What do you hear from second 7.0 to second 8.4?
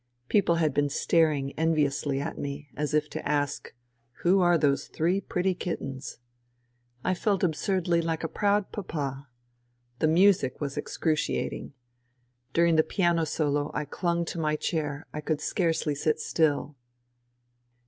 I felt absurdly like a